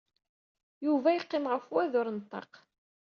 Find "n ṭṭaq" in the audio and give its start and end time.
2.11-2.51